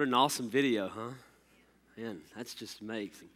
[0.00, 1.10] What an awesome video, huh?
[1.94, 3.28] Man, that's just amazing.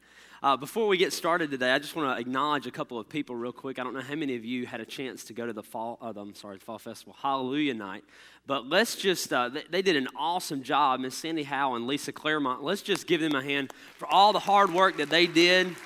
[0.43, 3.37] Uh, before we get started today, I just want to acknowledge a couple of people
[3.37, 3.79] real quick.
[3.79, 5.99] I don't know how many of you had a chance to go to the fall,
[6.01, 8.03] uh, I'm sorry, the fall festival, Hallelujah Night.
[8.47, 11.01] But let's just, uh, they, did an awesome job.
[11.01, 12.65] Miss Sandy Howe and Lisa Claremont.
[12.65, 15.77] Let's just give them a hand for all the hard work that they did.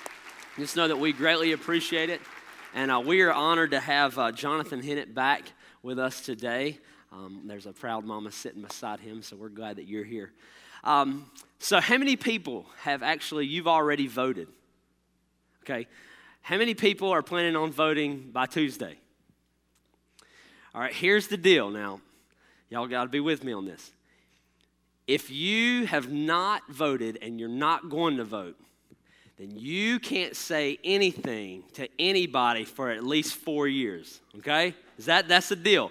[0.60, 2.20] Just know that we greatly appreciate it.
[2.72, 5.42] And uh, we are honored to have uh, Jonathan Hennett back
[5.82, 6.78] with us today.
[7.10, 10.30] Um, there's a proud mama sitting beside him, so we're glad that you're here.
[10.84, 14.48] Um, so, how many people have actually, you've already voted?
[15.64, 15.86] Okay.
[16.40, 18.96] How many people are planning on voting by Tuesday?
[20.74, 22.00] All right, here's the deal now.
[22.70, 23.90] Y'all got to be with me on this.
[25.06, 28.56] If you have not voted and you're not going to vote,
[29.38, 34.20] then you can't say anything to anybody for at least four years.
[34.38, 34.74] Okay?
[34.98, 35.90] Is that that's the deal?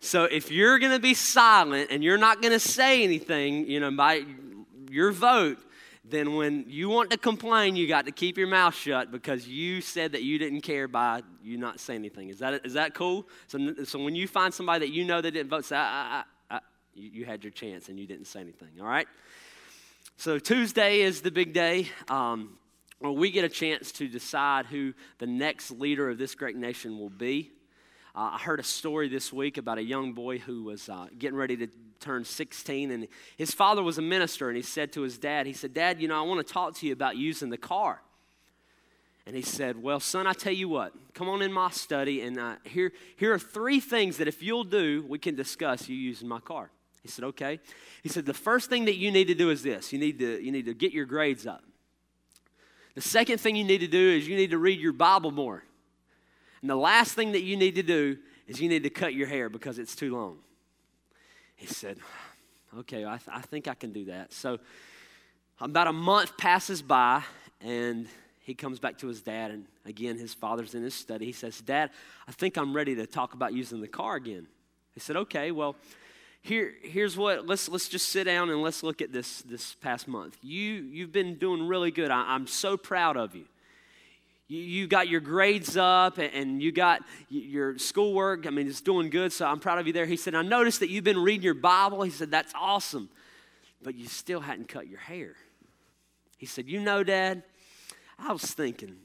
[0.00, 3.80] So if you're going to be silent and you're not going to say anything, you
[3.80, 4.24] know, by
[4.90, 5.58] your vote,
[6.04, 9.80] then when you want to complain, you got to keep your mouth shut because you
[9.80, 12.28] said that you didn't care by you not saying anything.
[12.28, 13.28] Is that, is that cool?
[13.48, 16.56] So, so when you find somebody that you know that didn't vote, say, I, I,
[16.56, 16.60] I,
[16.94, 19.08] you, had your chance and you didn't say anything, all right?
[20.16, 21.88] So Tuesday is the big day.
[22.08, 22.58] Um,
[23.00, 26.98] where we get a chance to decide who the next leader of this great nation
[26.98, 27.52] will be.
[28.18, 31.36] Uh, I heard a story this week about a young boy who was uh, getting
[31.36, 31.68] ready to
[32.00, 35.52] turn 16, and his father was a minister, and he said to his dad, he
[35.52, 38.02] said, Dad, you know, I want to talk to you about using the car.
[39.24, 42.40] And he said, Well, son, I tell you what, come on in my study, and
[42.40, 46.26] uh, here, here are three things that if you'll do, we can discuss you using
[46.26, 46.72] my car.
[47.04, 47.60] He said, Okay.
[48.02, 50.42] He said, The first thing that you need to do is this you need to,
[50.42, 51.62] you need to get your grades up.
[52.96, 55.62] The second thing you need to do is you need to read your Bible more.
[56.60, 59.26] And the last thing that you need to do is you need to cut your
[59.26, 60.38] hair because it's too long.
[61.56, 61.98] He said,
[62.78, 64.32] Okay, I, th- I think I can do that.
[64.32, 64.58] So
[65.60, 67.22] about a month passes by,
[67.60, 68.06] and
[68.40, 69.50] he comes back to his dad.
[69.50, 71.26] And again, his father's in his study.
[71.26, 71.90] He says, Dad,
[72.26, 74.46] I think I'm ready to talk about using the car again.
[74.92, 75.76] He said, Okay, well,
[76.42, 80.08] here, here's what let's let's just sit down and let's look at this this past
[80.08, 83.44] month you you've been doing really good I, am so proud of you
[84.48, 88.46] you, got your grades up and you got your schoolwork.
[88.46, 90.06] I mean, it's doing good, so I'm proud of you there.
[90.06, 92.02] He said, I noticed that you've been reading your Bible.
[92.02, 93.10] He said, That's awesome,
[93.82, 95.34] but you still hadn't cut your hair.
[96.38, 97.42] He said, You know, Dad,
[98.18, 98.96] I was thinking,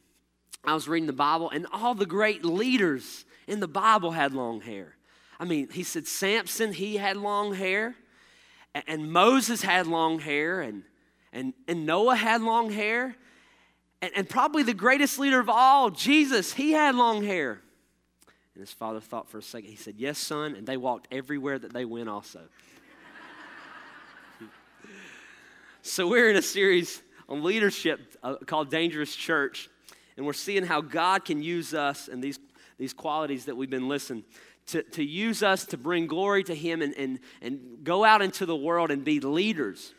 [0.64, 4.62] I was reading the Bible, and all the great leaders in the Bible had long
[4.62, 4.96] hair.
[5.40, 7.96] I mean, he said, Samson, he had long hair,
[8.88, 10.84] and Moses had long hair, and,
[11.34, 13.18] and, and Noah had long hair.
[14.03, 17.62] And, and probably the greatest leader of all, Jesus, he had long hair.
[18.53, 19.69] And his father thought for a second.
[19.69, 20.56] He said, Yes, son.
[20.56, 22.42] And they walked everywhere that they went, also.
[25.84, 29.69] so, we're in a series on leadership uh, called Dangerous Church.
[30.18, 32.40] And we're seeing how God can use us and these,
[32.78, 34.25] these qualities that we've been listening
[34.68, 38.46] to, to use us to bring glory to Him and, and, and go out into
[38.46, 39.94] the world and be leaders.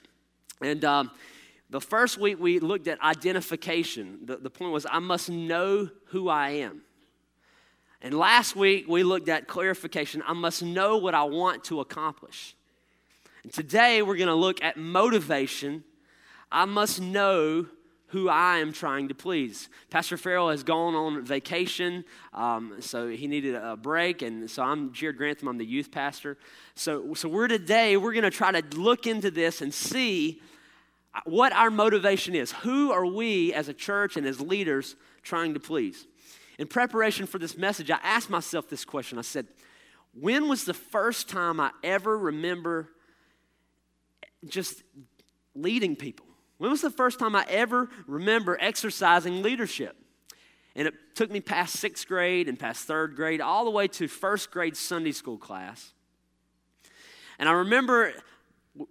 [0.61, 1.11] And um,
[1.71, 4.21] the first week we looked at identification.
[4.25, 6.83] The, the point was, I must know who I am.
[8.03, 10.23] And last week we looked at clarification.
[10.27, 12.55] I must know what I want to accomplish.
[13.43, 15.85] And today we're going to look at motivation.
[16.53, 17.67] I must know
[18.09, 19.69] who I am trying to please.
[19.91, 24.93] Pastor Farrell has gone on vacation, um, so he needed a break, and so I'm
[24.93, 25.49] Jared Grantham.
[25.49, 26.39] I'm the youth pastor.
[26.77, 30.41] So, so we're today we're going to try to look into this and see
[31.25, 32.53] what our motivation is.
[32.53, 36.07] Who are we as a church and as leaders trying to please?
[36.59, 39.19] In preparation for this message, I asked myself this question.
[39.19, 39.47] I said,
[40.13, 42.91] When was the first time I ever remember
[44.47, 44.83] just
[45.55, 46.27] leading people?
[46.59, 49.97] When was the first time I ever remember exercising leadership?
[50.77, 54.09] And it took me past sixth grade and past third grade, all the way to
[54.09, 55.93] first grade Sunday school class.
[57.39, 58.13] And I remember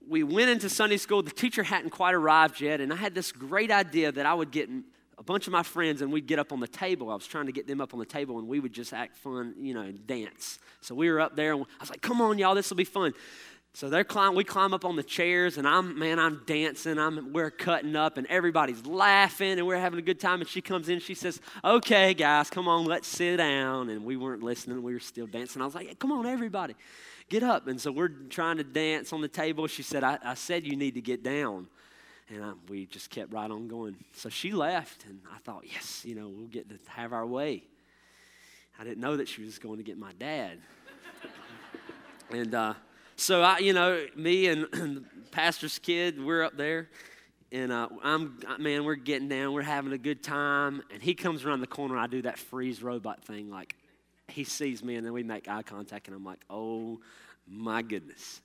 [0.08, 1.22] we went into Sunday school.
[1.22, 4.52] The teacher hadn't quite arrived yet, and I had this great idea that I would
[4.52, 4.70] get
[5.18, 7.10] a bunch of my friends and we'd get up on the table.
[7.10, 9.18] I was trying to get them up on the table, and we would just act
[9.18, 10.60] fun, you know, and dance.
[10.82, 12.84] So we were up there, and I was like, "Come on, y'all, this will be
[12.84, 13.14] fun."
[13.76, 17.00] So they're climb, we climb up on the chairs, and I'm man, I'm dancing.
[17.00, 20.42] I'm we're cutting up, and everybody's laughing, and we're having a good time.
[20.42, 24.16] And she comes in, she says, "Okay, guys, come on, let's sit down." And we
[24.16, 25.62] weren't listening; we were still dancing.
[25.62, 26.76] I was like, "Come on, everybody."
[27.34, 27.68] Get up.
[27.68, 29.66] And so we're trying to dance on the table.
[29.66, 31.68] She said, I, I said you need to get down.
[32.30, 33.96] And I, we just kept right on going.
[34.14, 37.64] So she left, and I thought, yes, you know, we'll get to have our way.
[38.80, 40.60] I didn't know that she was going to get my dad.
[42.30, 42.76] and uh,
[43.16, 46.24] so I, you know, me and, and pastor's kid.
[46.24, 46.90] We're up there,
[47.52, 51.44] and uh, I'm man, we're getting down, we're having a good time, and he comes
[51.44, 51.98] around the corner.
[51.98, 53.76] I do that freeze robot thing, like
[54.28, 57.00] he sees me, and then we make eye contact, and I'm like, oh
[57.48, 58.42] my goodness.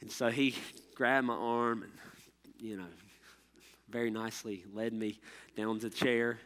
[0.00, 0.54] And so he
[0.94, 1.92] grabbed my arm and,
[2.58, 2.84] you know,
[3.88, 5.20] very nicely led me
[5.56, 6.38] down the chair,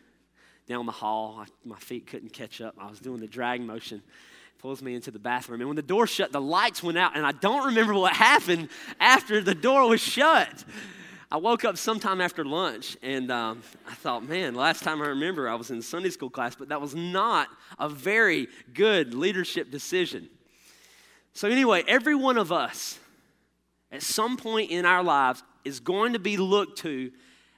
[0.66, 1.38] down the hall.
[1.40, 2.74] I, my feet couldn't catch up.
[2.78, 4.02] I was doing the drag motion
[4.58, 5.60] pulls me into the bathroom.
[5.60, 8.68] And when the door shut, the lights went out, and I don't remember what happened
[8.98, 10.64] after the door was shut.
[11.30, 15.48] I woke up sometime after lunch, and um, I thought, man, last time I remember,
[15.48, 17.48] I was in Sunday school class, but that was not
[17.78, 20.28] a very good leadership decision.
[21.38, 22.98] So, anyway, every one of us
[23.92, 27.12] at some point in our lives is going to be looked to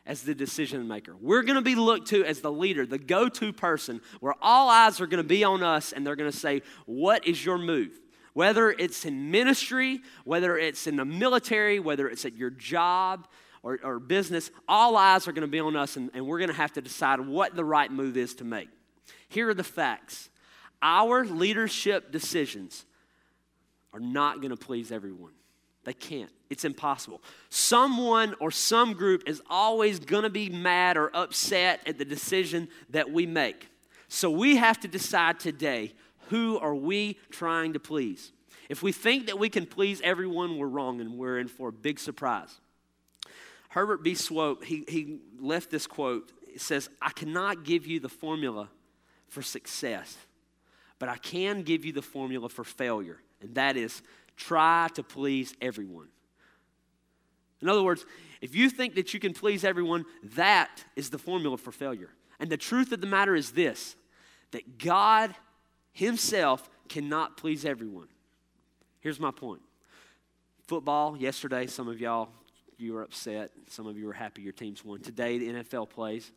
[0.04, 1.16] as the decision maker.
[1.18, 4.68] We're going to be looked to as the leader, the go to person, where all
[4.68, 7.56] eyes are going to be on us and they're going to say, What is your
[7.56, 7.98] move?
[8.34, 13.28] Whether it's in ministry, whether it's in the military, whether it's at your job
[13.62, 16.50] or, or business, all eyes are going to be on us and, and we're going
[16.50, 18.68] to have to decide what the right move is to make.
[19.30, 20.28] Here are the facts
[20.82, 22.84] our leadership decisions
[23.92, 25.32] are not going to please everyone.
[25.84, 26.30] They can't.
[26.50, 27.22] It's impossible.
[27.48, 32.68] Someone or some group is always going to be mad or upset at the decision
[32.90, 33.68] that we make.
[34.08, 35.94] So we have to decide today
[36.28, 38.32] who are we trying to please?
[38.68, 41.72] If we think that we can please everyone, we're wrong and we're in for a
[41.72, 42.60] big surprise.
[43.70, 44.14] Herbert B.
[44.14, 46.30] Swope, he, he left this quote.
[46.52, 48.68] It says, I cannot give you the formula
[49.28, 50.16] for success,
[50.98, 54.02] but I can give you the formula for failure, and that is
[54.36, 56.08] try to please everyone.
[57.60, 58.06] In other words,
[58.40, 60.04] if you think that you can please everyone,
[60.34, 62.10] that is the formula for failure.
[62.38, 63.96] And the truth of the matter is this
[64.52, 65.34] that God
[65.92, 68.08] Himself cannot please everyone.
[69.00, 69.62] Here's my point
[70.66, 72.28] football, yesterday, some of y'all,
[72.78, 73.50] you were upset.
[73.68, 75.00] Some of you were happy your teams won.
[75.00, 76.32] Today, the NFL plays.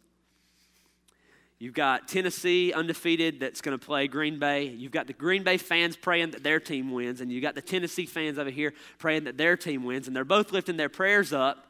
[1.59, 4.65] You've got Tennessee undefeated that's going to play Green Bay.
[4.65, 7.61] You've got the Green Bay fans praying that their team wins, and you've got the
[7.61, 11.31] Tennessee fans over here praying that their team wins, and they're both lifting their prayers
[11.31, 11.67] up.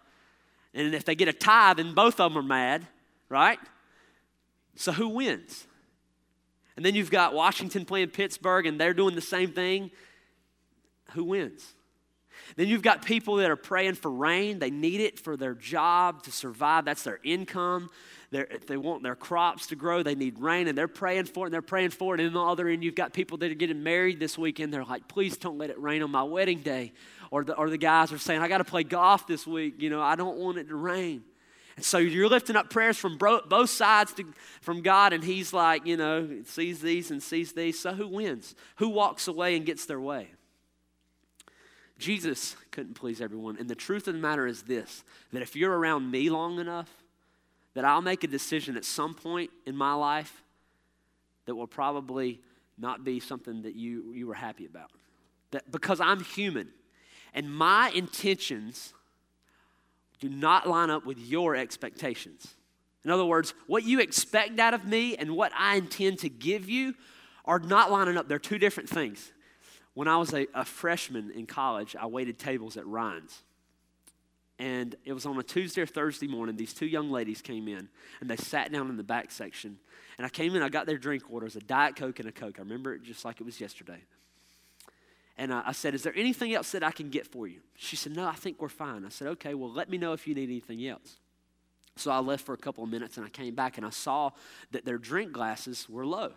[0.74, 2.88] And if they get a tie, then both of them are mad,
[3.30, 3.60] right?
[4.76, 5.68] So who wins?
[6.76, 9.92] And then you've got Washington playing Pittsburgh, and they're doing the same thing.
[11.12, 11.76] Who wins?
[12.56, 14.60] Then you've got people that are praying for rain.
[14.60, 16.86] They need it for their job to survive.
[16.86, 17.90] That's their income.
[18.32, 21.46] They're, if they want their crops to grow, they need rain, and they're praying for
[21.46, 22.20] it, and they're praying for it.
[22.20, 24.74] And on the other end, you've got people that are getting married this weekend.
[24.74, 26.94] They're like, please don't let it rain on my wedding day.
[27.32, 29.76] Or the, or the guys are saying, I got to play golf this week.
[29.82, 31.24] You know, I don't want it to rain.
[31.76, 34.26] And so you're lifting up prayers from bro- both sides to,
[34.62, 37.80] from God, and He's like, you know, sees these and sees these.
[37.80, 38.56] So who wins?
[38.78, 40.30] Who walks away and gets their way?
[42.00, 43.58] Jesus couldn't please everyone.
[43.60, 46.90] And the truth of the matter is this that if you're around me long enough,
[47.74, 50.44] that I'll make a decision at some point in my life
[51.46, 52.40] that will probably
[52.78, 54.92] not be something that you, you were happy about.
[55.52, 56.70] That because I'm human
[57.34, 58.94] and my intentions
[60.20, 62.56] do not line up with your expectations.
[63.04, 66.70] In other words, what you expect out of me and what I intend to give
[66.70, 66.96] you
[67.46, 68.28] are not lining up.
[68.28, 69.32] They're two different things.
[69.94, 73.44] When I was a, a freshman in college, I waited tables at Ryan's.
[74.60, 76.56] And it was on a Tuesday or Thursday morning.
[76.56, 77.90] These two young ladies came in
[78.22, 79.78] and they sat down in the back section.
[80.18, 82.60] And I came in, I got their drink orders a Diet Coke and a Coke.
[82.60, 84.00] I remember it just like it was yesterday.
[85.38, 87.62] And I, I said, Is there anything else that I can get for you?
[87.76, 89.06] She said, No, I think we're fine.
[89.06, 91.18] I said, Okay, well, let me know if you need anything else.
[91.96, 94.32] So I left for a couple of minutes and I came back and I saw
[94.72, 96.34] that their drink glasses were low.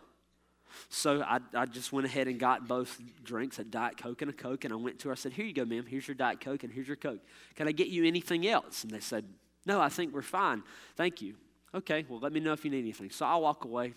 [0.88, 4.34] So I, I just went ahead and got both drinks, a Diet Coke and a
[4.34, 5.12] Coke, and I went to her.
[5.12, 5.84] I said, Here you go, ma'am.
[5.88, 7.20] Here's your Diet Coke and here's your Coke.
[7.54, 8.84] Can I get you anything else?
[8.84, 9.24] And they said,
[9.64, 10.62] No, I think we're fine.
[10.96, 11.34] Thank you.
[11.74, 13.10] Okay, well, let me know if you need anything.
[13.10, 13.94] So I walk away.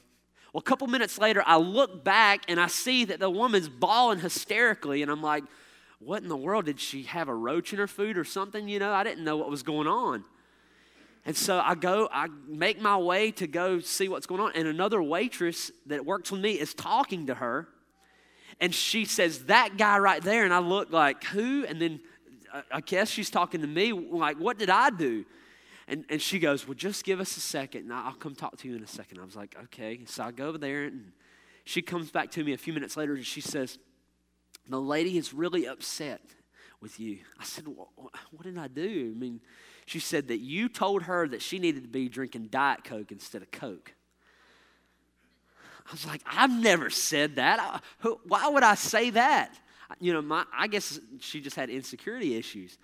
[0.53, 4.19] Well, a couple minutes later, I look back and I see that the woman's bawling
[4.19, 5.43] hysterically, and I'm like,
[5.99, 6.65] What in the world?
[6.65, 8.67] Did she have a roach in her food or something?
[8.67, 10.23] You know, I didn't know what was going on.
[11.29, 14.51] And so I go, I make my way to go see what's going on.
[14.55, 17.67] And another waitress that works with me is talking to her.
[18.59, 20.43] And she says, That guy right there.
[20.43, 21.67] And I look like, Who?
[21.67, 21.99] And then
[22.51, 25.23] uh, I guess she's talking to me, like, What did I do?
[25.87, 28.67] And, and she goes, Well, just give us a second, and I'll come talk to
[28.67, 29.19] you in a second.
[29.19, 29.99] I was like, Okay.
[30.07, 31.11] So I go over there, and
[31.63, 33.77] she comes back to me a few minutes later, and she says,
[34.67, 36.21] The lady is really upset
[36.81, 37.19] with you.
[37.39, 39.13] I said, What did I do?
[39.15, 39.41] I mean,
[39.89, 43.41] she said that you told her that she needed to be drinking Diet Coke instead
[43.41, 43.95] of Coke.
[45.87, 47.81] I was like, I've never said that.
[48.27, 49.59] Why would I say that?
[49.99, 52.77] You know, my, I guess she just had insecurity issues.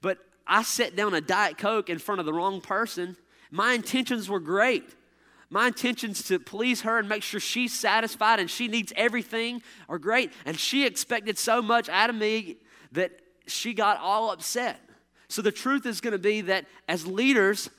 [0.00, 3.18] but I set down a Diet Coke in front of the wrong person.
[3.50, 4.94] My intentions were great.
[5.50, 9.60] My intentions to please her and make sure she's satisfied and she needs everything
[9.90, 10.32] are great.
[10.46, 12.56] And she expected so much out of me
[12.92, 13.10] that
[13.46, 14.80] she got all upset.
[15.28, 17.70] So the truth is going to be that as leaders,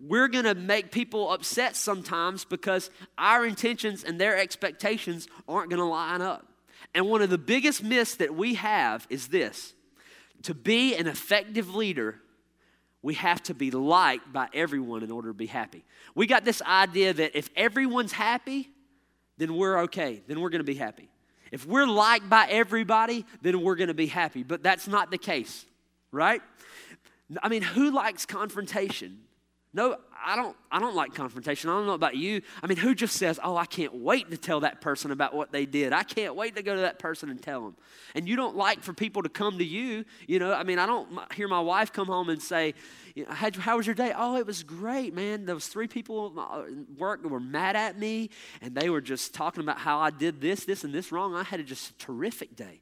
[0.00, 5.80] we're going to make people upset sometimes because our intentions and their expectations aren't going
[5.80, 6.46] to line up.
[6.94, 9.74] And one of the biggest myths that we have is this
[10.42, 12.20] to be an effective leader,
[13.02, 15.84] we have to be liked by everyone in order to be happy.
[16.14, 18.68] We got this idea that if everyone's happy,
[19.38, 21.08] then we're okay, then we're gonna be happy.
[21.52, 24.42] If we're liked by everybody, then we're gonna be happy.
[24.42, 25.64] But that's not the case,
[26.10, 26.42] right?
[27.42, 29.20] I mean, who likes confrontation?
[29.76, 31.68] No, I don't, I don't like confrontation.
[31.68, 32.40] I don't know about you.
[32.62, 35.52] I mean, who just says, Oh, I can't wait to tell that person about what
[35.52, 35.92] they did?
[35.92, 37.76] I can't wait to go to that person and tell them.
[38.14, 40.06] And you don't like for people to come to you.
[40.26, 42.72] You know, I mean, I don't hear my wife come home and say,
[43.28, 44.14] How was your day?
[44.16, 45.44] Oh, it was great, man.
[45.44, 46.62] There was three people at uh,
[46.96, 48.30] work that were mad at me,
[48.62, 51.34] and they were just talking about how I did this, this, and this wrong.
[51.34, 52.80] I had a just terrific day.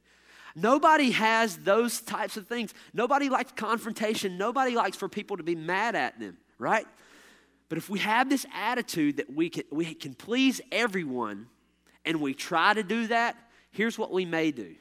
[0.55, 2.73] Nobody has those types of things.
[2.93, 4.37] Nobody likes confrontation.
[4.37, 6.85] Nobody likes for people to be mad at them right?
[7.69, 11.47] But if we have this attitude that we can, we can please everyone
[12.03, 13.35] and we try to do that,
[13.71, 14.75] here's what we may do.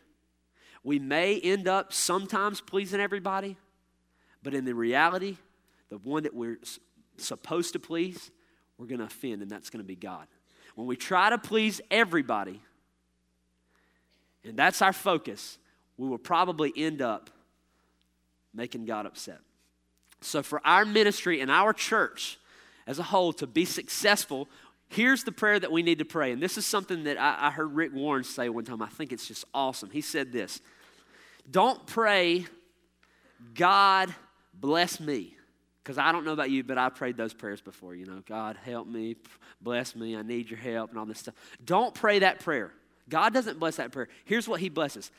[0.82, 3.56] We may end up sometimes pleasing everybody,
[4.42, 5.38] but in the reality,
[5.88, 6.58] the one that we're
[7.16, 8.30] supposed to please,
[8.76, 10.26] we're going to offend, and that's going to be God.
[10.74, 12.60] When we try to please everybody,
[14.44, 15.58] and that's our focus,
[15.96, 17.30] we will probably end up
[18.52, 19.40] making God upset.
[20.20, 22.38] So, for our ministry and our church
[22.86, 24.48] as a whole to be successful,
[24.88, 26.32] here's the prayer that we need to pray.
[26.32, 28.80] And this is something that I, I heard Rick Warren say one time.
[28.80, 29.90] I think it's just awesome.
[29.90, 30.60] He said this
[31.50, 32.46] Don't pray,
[33.54, 34.14] God
[34.54, 35.36] bless me.
[35.82, 37.94] Because I don't know about you, but I prayed those prayers before.
[37.94, 39.16] You know, God help me,
[39.60, 41.34] bless me, I need your help, and all this stuff.
[41.62, 42.72] Don't pray that prayer.
[43.10, 44.08] God doesn't bless that prayer.
[44.24, 45.10] Here's what He blesses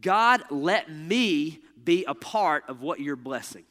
[0.00, 3.64] God, let me be a part of what you're blessing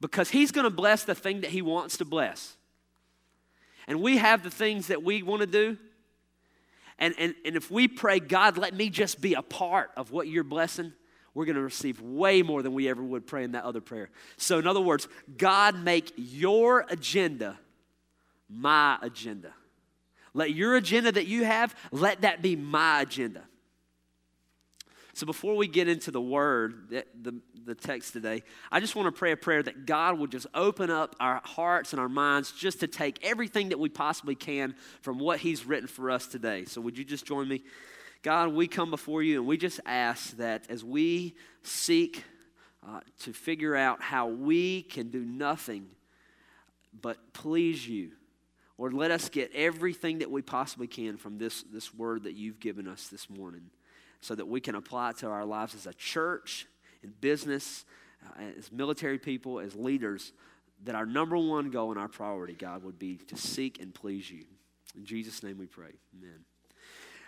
[0.00, 2.56] because He's going to bless the thing that He wants to bless.
[3.86, 5.76] And we have the things that we want to do.
[6.98, 10.28] And, and, and if we pray, God, let me just be a part of what
[10.28, 10.92] you're blessing,
[11.34, 14.10] we're going to receive way more than we ever would pray in that other prayer.
[14.36, 17.58] So, in other words, God, make your agenda
[18.48, 19.52] my agenda.
[20.34, 23.42] Let your agenda that you have, let that be my agenda.
[25.14, 27.34] So before we get into the word, the, the,
[27.66, 30.90] the, text today, I just want to pray a prayer that God will just open
[30.90, 35.18] up our hearts and our minds just to take everything that we possibly can from
[35.18, 36.64] what He's written for us today.
[36.64, 37.62] So would you just join me?
[38.22, 42.24] God, we come before you and we just ask that as we seek
[42.88, 45.88] uh, to figure out how we can do nothing
[47.00, 48.12] but please you,
[48.78, 52.60] Lord, let us get everything that we possibly can from this, this word that you've
[52.60, 53.70] given us this morning
[54.22, 56.66] so that we can apply it to our lives as a church,
[57.02, 57.84] in business,
[58.24, 60.32] uh, as military people, as leaders,
[60.84, 64.30] that our number one goal and our priority, God, would be to seek and please
[64.30, 64.44] you.
[64.96, 65.90] In Jesus' name we pray.
[66.16, 66.44] Amen.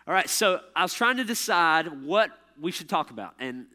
[0.07, 3.35] All right, so I was trying to decide what we should talk about.
[3.41, 3.67] And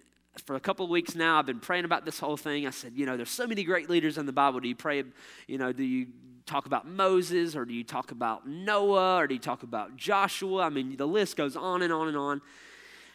[0.45, 2.65] for a couple of weeks now, I've been praying about this whole thing.
[2.67, 4.61] I said, you know, there's so many great leaders in the Bible.
[4.61, 5.03] Do you pray,
[5.47, 6.07] you know, do you
[6.45, 10.63] talk about Moses or do you talk about Noah or do you talk about Joshua?
[10.63, 12.41] I mean, the list goes on and on and on.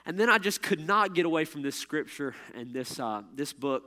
[0.07, 3.53] And then I just could not get away from this scripture and this, uh, this
[3.53, 3.85] book.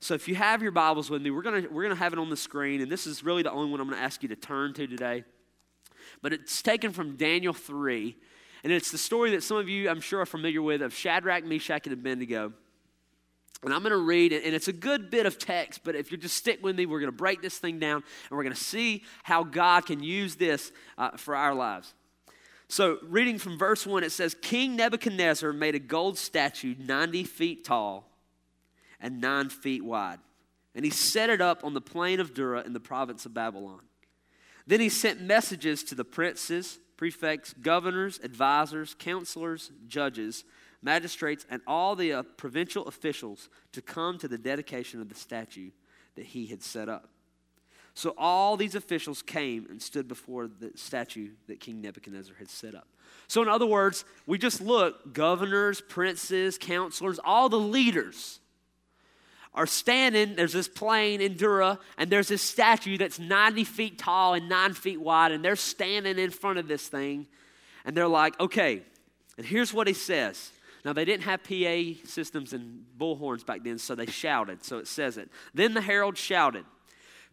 [0.00, 2.28] So if you have your Bibles with me, we're going we're gonna have it on
[2.28, 2.82] the screen.
[2.82, 4.86] And this is really the only one I'm going to ask you to turn to
[4.86, 5.24] today.
[6.22, 8.16] But it's taken from Daniel 3.
[8.64, 11.44] And it's the story that some of you, I'm sure, are familiar with of Shadrach,
[11.44, 12.52] Meshach, and Abednego.
[13.62, 16.12] And I'm going to read it, and it's a good bit of text, but if
[16.12, 17.96] you just stick with me, we're going to break this thing down,
[18.28, 21.94] and we're going to see how God can use this uh, for our lives.
[22.68, 27.64] So, reading from verse 1, it says King Nebuchadnezzar made a gold statue 90 feet
[27.64, 28.10] tall
[29.00, 30.18] and 9 feet wide,
[30.74, 33.80] and he set it up on the plain of Dura in the province of Babylon.
[34.66, 40.44] Then he sent messages to the princes, prefects, governors, advisors, counselors, judges,
[40.82, 45.70] magistrates, and all the uh, provincial officials to come to the dedication of the statue
[46.16, 47.10] that he had set up.
[47.96, 52.74] So all these officials came and stood before the statue that King Nebuchadnezzar had set
[52.74, 52.86] up.
[53.26, 58.38] So, in other words, we just look governors, princes, counselors, all the leaders
[59.54, 60.36] are standing.
[60.36, 64.74] There's this plain in Dura, and there's this statue that's 90 feet tall and 9
[64.74, 67.26] feet wide, and they're standing in front of this thing,
[67.86, 68.82] and they're like, okay,
[69.38, 70.52] and here's what he says.
[70.84, 74.62] Now, they didn't have PA systems and bullhorns back then, so they shouted.
[74.62, 75.30] So it says it.
[75.54, 76.66] Then the herald shouted,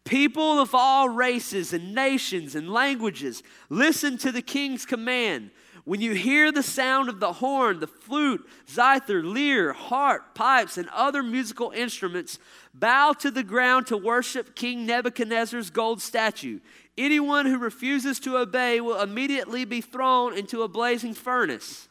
[0.05, 5.51] People of all races and nations and languages, listen to the king's command.
[5.86, 10.88] When you hear the sound of the horn, the flute, zither, lyre, harp, pipes, and
[10.89, 12.39] other musical instruments,
[12.74, 16.60] bow to the ground to worship King Nebuchadnezzar's gold statue.
[16.98, 21.89] Anyone who refuses to obey will immediately be thrown into a blazing furnace.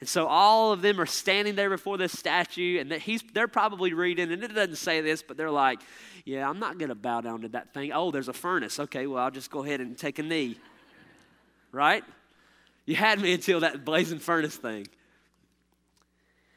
[0.00, 3.92] And so all of them are standing there before this statue, and he's, they're probably
[3.92, 5.80] reading, and it doesn't say this, but they're like,
[6.24, 7.92] Yeah, I'm not going to bow down to that thing.
[7.92, 8.78] Oh, there's a furnace.
[8.78, 10.58] Okay, well, I'll just go ahead and take a knee.
[11.72, 12.04] Right?
[12.86, 14.86] You had me until that blazing furnace thing.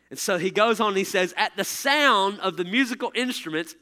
[0.09, 3.75] And so he goes on and he says, At the sound of the musical instruments,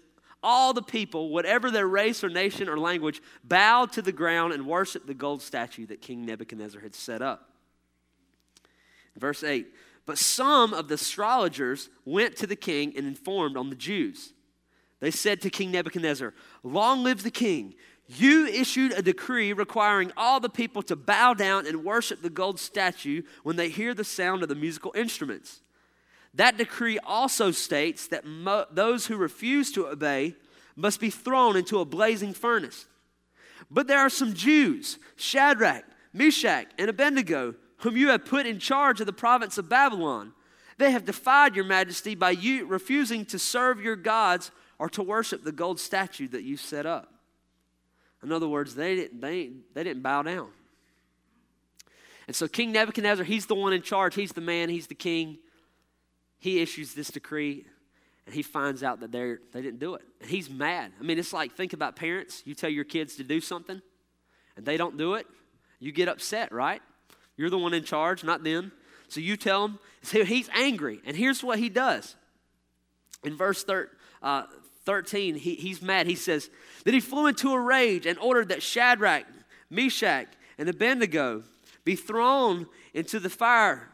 [0.44, 4.66] all the people, whatever their race or nation or language, bowed to the ground and
[4.66, 7.50] worshiped the gold statue that King Nebuchadnezzar had set up.
[9.18, 9.68] Verse 8
[10.06, 14.34] But some of the astrologers went to the king and informed on the Jews.
[15.02, 17.76] They said to King Nebuchadnezzar, Long live the king!
[18.08, 22.60] You issued a decree requiring all the people to bow down and worship the gold
[22.60, 25.62] statue when they hear the sound of the musical instruments.
[26.34, 30.36] That decree also states that mo- those who refuse to obey
[30.76, 32.86] must be thrown into a blazing furnace.
[33.70, 39.00] But there are some Jews, Shadrach, Meshach, and Abednego, whom you have put in charge
[39.00, 40.34] of the province of Babylon.
[40.78, 44.52] They have defied your majesty by you refusing to serve your gods
[44.82, 47.14] or to worship the gold statue that you set up.
[48.24, 50.48] In other words, they didn't, they, they didn't bow down.
[52.26, 54.16] And so King Nebuchadnezzar, he's the one in charge.
[54.16, 55.38] He's the man, he's the king.
[56.40, 57.64] He issues this decree
[58.26, 60.02] and he finds out that they they didn't do it.
[60.20, 60.92] And he's mad.
[61.00, 62.42] I mean, it's like think about parents.
[62.44, 63.84] You tell your kids to do something
[64.58, 65.28] and they don't do it.
[65.80, 66.82] You get upset, right?
[67.38, 68.72] You're the one in charge, not them.
[69.10, 69.80] So you tell him.
[70.02, 71.02] So he's angry.
[71.06, 72.16] And here's what he does.
[73.24, 73.92] In verse thir-
[74.24, 74.46] uh,
[74.86, 76.08] 13, he, he's mad.
[76.08, 76.50] He says,
[76.84, 79.26] Then he flew into a rage and ordered that Shadrach,
[79.70, 81.44] Meshach, and Abednego
[81.84, 83.90] be thrown into the fire.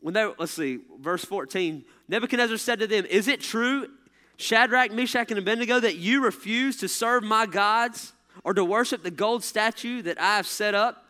[0.00, 3.88] When they, let's see, verse 14, Nebuchadnezzar said to them, Is it true,
[4.36, 8.12] Shadrach, Meshach, and Abednego, that you refuse to serve my gods
[8.44, 11.06] or to worship the gold statue that I have set up?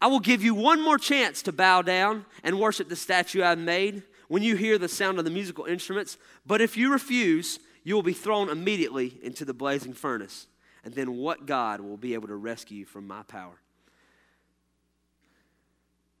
[0.00, 3.58] I will give you one more chance to bow down and worship the statue I've
[3.58, 6.18] made when you hear the sound of the musical instruments.
[6.44, 10.48] But if you refuse, you will be thrown immediately into the blazing furnace.
[10.82, 13.60] And then what God will be able to rescue you from my power?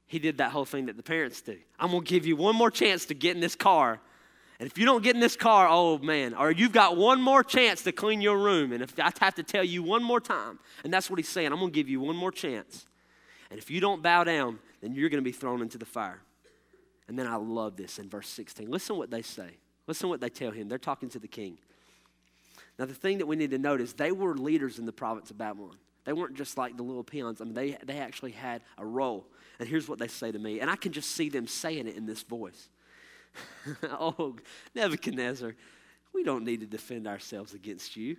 [0.06, 1.58] He did that whole thing that the parents do.
[1.76, 3.98] I'm going to give you one more chance to get in this car.
[4.60, 7.42] And if you don't get in this car, oh man, or you've got one more
[7.42, 8.70] chance to clean your room.
[8.70, 11.48] And if I have to tell you one more time, and that's what he's saying,
[11.48, 12.86] I'm going to give you one more chance.
[13.50, 16.22] And if you don't bow down, then you're going to be thrown into the fire.
[17.08, 18.70] And then I love this in verse 16.
[18.70, 19.56] Listen what they say.
[19.86, 20.68] Listen to what they tell him.
[20.68, 21.58] They're talking to the king.
[22.78, 25.30] Now, the thing that we need to note is they were leaders in the province
[25.30, 25.76] of Babylon.
[26.04, 27.40] They weren't just like the little peons.
[27.40, 29.26] I mean, they, they actually had a role.
[29.58, 30.60] And here's what they say to me.
[30.60, 32.68] And I can just see them saying it in this voice.
[33.84, 34.36] oh,
[34.74, 35.54] Nebuchadnezzar,
[36.12, 38.16] we don't need to defend ourselves against you.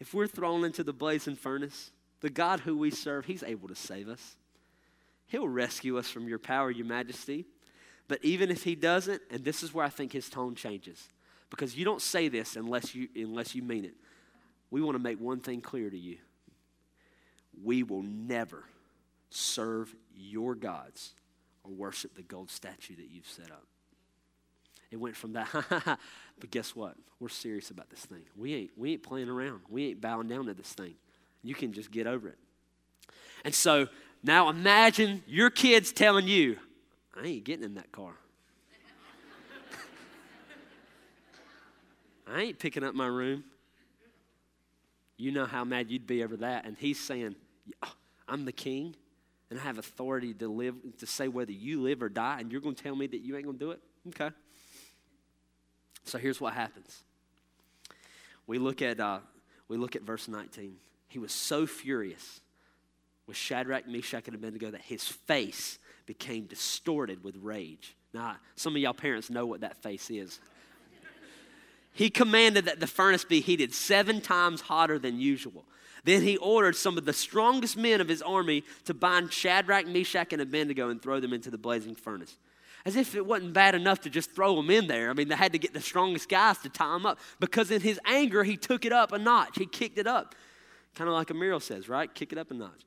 [0.00, 1.90] If we're thrown into the blazing furnace,
[2.20, 4.36] the God who we serve, he's able to save us.
[5.28, 7.46] He'll rescue us from your power, your majesty.
[8.08, 11.08] But even if he doesn't, and this is where I think his tone changes,
[11.50, 13.94] because you don't say this unless you, unless you mean it.
[14.70, 16.18] We want to make one thing clear to you
[17.62, 18.64] we will never
[19.30, 21.14] serve your gods
[21.64, 23.64] or worship the gold statue that you've set up.
[24.90, 25.48] It went from that,
[26.38, 26.96] but guess what?
[27.18, 28.22] We're serious about this thing.
[28.36, 29.62] We ain't, we ain't playing around.
[29.68, 30.94] We ain't bowing down to this thing.
[31.42, 32.38] You can just get over it.
[33.44, 33.88] And so
[34.22, 36.56] now imagine your kids telling you,
[37.18, 38.12] I ain't getting in that car.
[42.28, 43.44] I ain't picking up my room.
[45.16, 46.66] You know how mad you'd be over that.
[46.66, 47.36] And he's saying,
[48.28, 48.94] I'm the king
[49.50, 52.60] and I have authority to live to say whether you live or die, and you're
[52.60, 53.80] going to tell me that you ain't going to do it?
[54.08, 54.34] Okay.
[56.04, 57.02] So here's what happens.
[58.46, 59.20] We look at uh,
[59.68, 60.76] we look at verse 19.
[61.08, 62.40] He was so furious
[63.26, 67.96] with Shadrach, Meshach, and Abednego that his face became distorted with rage.
[68.14, 70.40] Now, some of y'all parents know what that face is.
[71.92, 75.64] he commanded that the furnace be heated seven times hotter than usual.
[76.04, 80.32] Then he ordered some of the strongest men of his army to bind Shadrach, Meshach,
[80.32, 82.36] and Abednego and throw them into the blazing furnace.
[82.84, 85.10] As if it wasn't bad enough to just throw them in there.
[85.10, 87.80] I mean, they had to get the strongest guys to tie them up because in
[87.80, 89.58] his anger, he took it up a notch.
[89.58, 90.36] He kicked it up.
[90.94, 92.14] Kind of like Emeril says, right?
[92.14, 92.86] Kick it up a notch.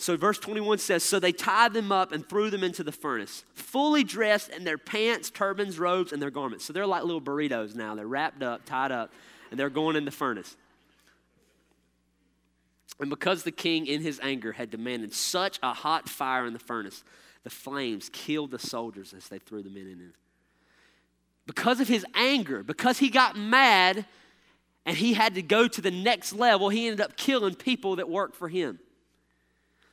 [0.00, 3.42] So, verse 21 says, So they tied them up and threw them into the furnace,
[3.54, 6.64] fully dressed in their pants, turbans, robes, and their garments.
[6.64, 7.96] So they're like little burritos now.
[7.96, 9.12] They're wrapped up, tied up,
[9.50, 10.56] and they're going in the furnace.
[13.00, 16.58] And because the king, in his anger, had demanded such a hot fire in the
[16.60, 17.02] furnace,
[17.42, 20.12] the flames killed the soldiers as they threw the men in.
[21.44, 24.06] Because of his anger, because he got mad
[24.86, 28.08] and he had to go to the next level, he ended up killing people that
[28.08, 28.78] worked for him.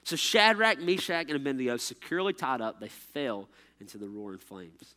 [0.06, 3.50] So Shadrach, Meshach, and Abednego, securely tied up, they fell
[3.82, 4.94] into the roaring flames.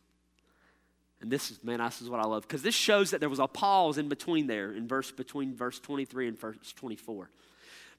[1.19, 3.39] And this is, man, this is what I love because this shows that there was
[3.39, 7.29] a pause in between there, in verse between verse 23 and verse 24.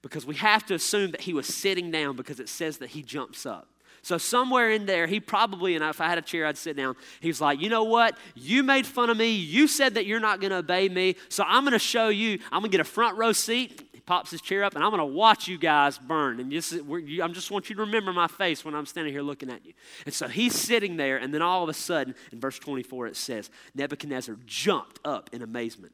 [0.03, 3.03] Because we have to assume that he was sitting down because it says that he
[3.03, 3.69] jumps up.
[4.03, 6.97] So somewhere in there, he probably, and if I had a chair, I'd sit down.
[7.21, 8.17] He's like, you know what?
[8.35, 9.33] You made fun of me.
[9.33, 11.17] You said that you're not going to obey me.
[11.29, 12.39] So I'm going to show you.
[12.51, 13.90] I'm going to get a front row seat.
[14.01, 16.41] He pops his chair up, and I'm going to watch you guys burn.
[16.41, 19.51] And just, I just want you to remember my face when I'm standing here looking
[19.51, 19.75] at you.
[20.07, 23.17] And so he's sitting there, and then all of a sudden, in verse 24, it
[23.17, 25.93] says, Nebuchadnezzar jumped up in amazement.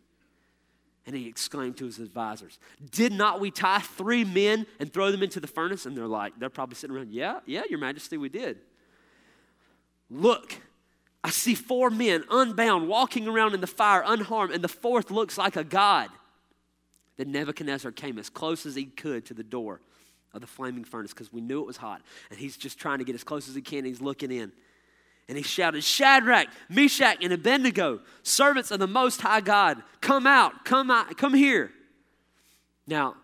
[1.05, 2.61] And he exclaimed to his advisors,
[2.93, 5.85] Did not we tie three men and throw them into the furnace?
[5.85, 8.59] And they're like, they're probably sitting around, Yeah, yeah, your majesty, we did.
[10.09, 10.55] Look,
[11.25, 15.37] I see four men unbound walking around in the fire unharmed, and the fourth looks
[15.37, 16.11] like a god.
[17.17, 19.81] Then Nebuchadnezzar came as close as he could to the door
[20.35, 22.03] of the flaming furnace because we knew it was hot.
[22.31, 23.85] And he's just trying to get as close as he can.
[23.85, 24.53] He's looking in.
[25.29, 30.65] And he shouted, Shadrach, Meshach, and Abednego, servants of the Most High God, come out,
[30.65, 31.73] come out, come here.
[32.87, 33.17] Now,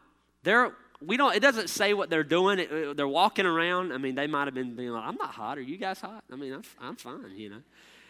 [0.42, 2.58] they're, we don't, it doesn't say what they're doing.
[2.58, 3.92] It, they're walking around.
[3.92, 5.58] I mean, they might have been being like, I'm not hot.
[5.58, 6.24] Are you guys hot?
[6.32, 7.62] I mean, I'm, I'm fine, you know.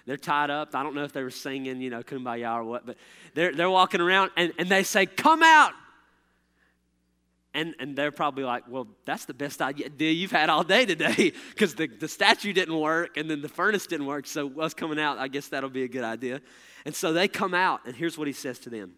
[0.07, 0.75] They're tied up.
[0.75, 2.97] I don't know if they were singing, you know, kumbaya or what, but
[3.35, 5.73] they're, they're walking around and, and they say, Come out,
[7.55, 11.33] and, and they're probably like, well, that's the best idea you've had all day today
[11.51, 14.27] because the, the statue didn't work and then the furnace didn't work.
[14.27, 16.41] So, us coming out, I guess that'll be a good idea.
[16.85, 18.95] And so they come out, and here's what he says to them.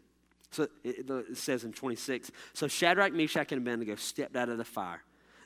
[0.50, 4.64] So it, it says in 26 So Shadrach, Meshach, and Abednego stepped out of the
[4.64, 5.02] fire.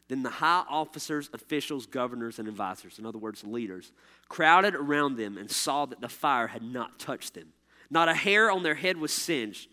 [0.09, 3.93] Then the high officers, officials, governors, and advisors, in other words, leaders,
[4.29, 7.53] crowded around them and saw that the fire had not touched them.
[7.91, 9.69] Not a hair on their head was singed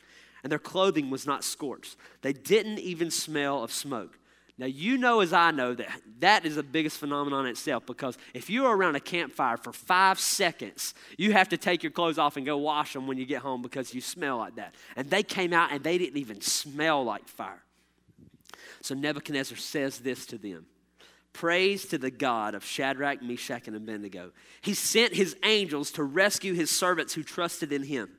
[0.45, 1.97] and their clothing was not scorched.
[2.21, 4.19] They didn't even smell of smoke.
[4.59, 8.49] Now, you know as I know that that is the biggest phenomenon itself because if
[8.49, 12.45] you're around a campfire for five seconds, you have to take your clothes off and
[12.45, 14.75] go wash them when you get home because you smell like that.
[14.95, 17.64] And they came out and they didn't even smell like fire.
[18.85, 20.67] So Nebuchadnezzar says this to them
[21.33, 24.31] Praise to the God of Shadrach, Meshach, and Abednego.
[24.61, 28.11] He sent his angels to rescue his servants who trusted in him.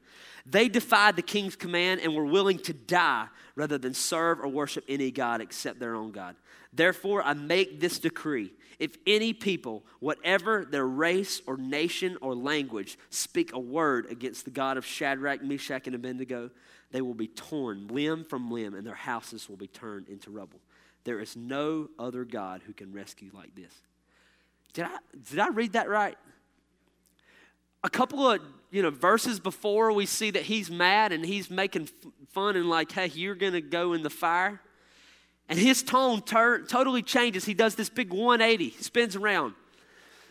[0.44, 4.84] They defied the king's command and were willing to die rather than serve or worship
[4.88, 6.34] any God except their own God.
[6.72, 8.52] Therefore, I make this decree.
[8.80, 14.50] If any people, whatever their race or nation or language, speak a word against the
[14.50, 16.50] God of Shadrach, Meshach, and Abednego,
[16.92, 20.60] they will be torn limb from limb and their houses will be turned into rubble.
[21.04, 23.72] There is no other God who can rescue like this.
[24.72, 24.96] Did I,
[25.30, 26.16] did I read that right?
[27.86, 28.40] a couple of
[28.72, 31.88] you know verses before we see that he's mad and he's making
[32.30, 34.60] fun and like hey you're gonna go in the fire
[35.48, 39.54] and his tone tur- totally changes he does this big 180 spins around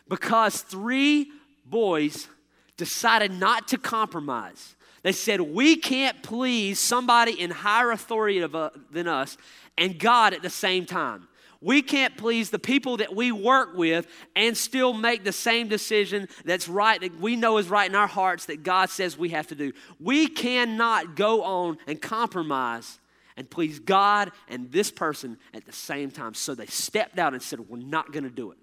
[0.10, 1.32] because three
[1.65, 2.28] boys
[2.76, 4.75] decided not to compromise
[5.06, 9.38] they said we can't please somebody in higher authority of, uh, than us
[9.78, 11.28] and god at the same time
[11.62, 16.28] we can't please the people that we work with and still make the same decision
[16.44, 19.48] that's right, that we know is right in our hearts that God says we have
[19.48, 19.74] to do.
[20.00, 23.00] We cannot go on and compromise
[23.38, 26.34] and please God and this person at the same time.
[26.36, 28.58] So they stepped out and said, We're not going to do it.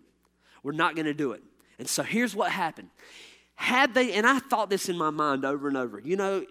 [0.62, 1.42] We're not going to do it.
[1.78, 2.90] And so here's what happened.
[3.54, 6.44] Had they, and I thought this in my mind over and over, you know,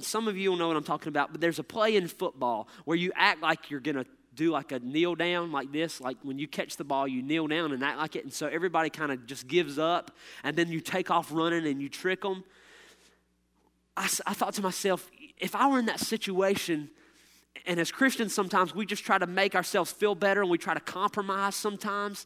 [0.00, 2.68] some of you will know what I'm talking about, but there's a play in football
[2.84, 6.00] where you act like you're going to do like a kneel down like this.
[6.00, 8.24] Like when you catch the ball, you kneel down and act like it.
[8.24, 10.12] And so everybody kind of just gives up.
[10.44, 12.44] And then you take off running and you trick them.
[13.96, 16.88] I, I thought to myself, if I were in that situation,
[17.66, 20.74] and as Christians, sometimes we just try to make ourselves feel better and we try
[20.74, 22.24] to compromise sometimes.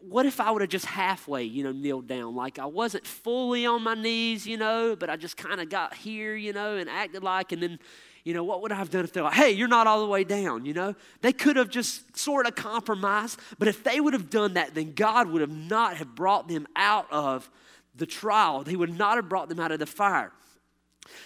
[0.00, 2.34] What if I would have just halfway, you know, kneeled down?
[2.34, 5.94] Like I wasn't fully on my knees, you know, but I just kind of got
[5.94, 7.78] here, you know, and acted like, and then
[8.24, 10.06] you know, what would I have done if they're like, hey, you're not all the
[10.06, 10.94] way down, you know?
[11.22, 14.92] They could have just sort of compromised, but if they would have done that, then
[14.92, 17.48] God would have not have brought them out of
[17.94, 18.64] the trial.
[18.64, 20.30] He would not have brought them out of the fire.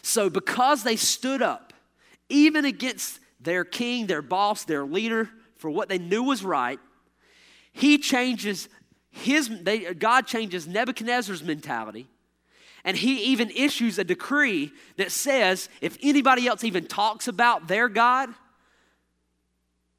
[0.03, 1.73] So because they stood up,
[2.29, 6.79] even against their king, their boss, their leader, for what they knew was right,
[7.73, 8.69] he changes
[9.11, 12.09] his, they, God changes Nebuchadnezzar's mentality.
[12.85, 17.89] And he even issues a decree that says if anybody else even talks about their
[17.89, 18.31] God,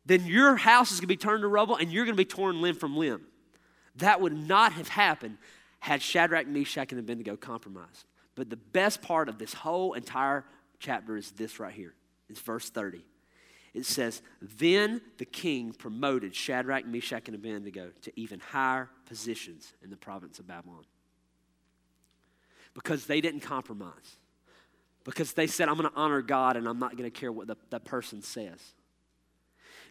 [0.05, 2.25] then your house is going to be turned to rubble and you're going to be
[2.25, 3.25] torn limb from limb.
[3.97, 5.37] That would not have happened
[5.79, 8.05] had Shadrach, Meshach, and Abednego compromised.
[8.35, 10.43] But the best part of this whole entire
[10.79, 11.93] chapter is this right here.
[12.29, 13.05] It's verse 30.
[13.73, 19.89] It says, Then the king promoted Shadrach, Meshach, and Abednego to even higher positions in
[19.89, 20.83] the province of Babylon.
[22.73, 24.17] Because they didn't compromise.
[25.03, 27.47] Because they said, I'm going to honor God and I'm not going to care what
[27.47, 28.59] the, the person says.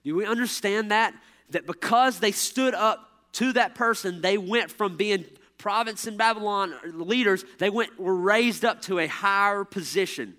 [0.05, 1.15] Do we understand that?
[1.51, 5.25] That because they stood up to that person, they went from being
[5.59, 10.35] province in Babylon leaders, they went were raised up to a higher position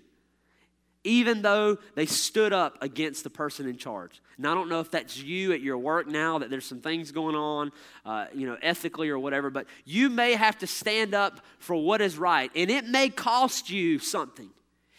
[1.04, 4.22] even though they stood up against the person in charge.
[4.38, 7.12] And I don't know if that's you at your work now, that there's some things
[7.12, 7.70] going on,
[8.06, 12.00] uh, you know, ethically or whatever, but you may have to stand up for what
[12.00, 12.50] is right.
[12.56, 14.48] And it may cost you something.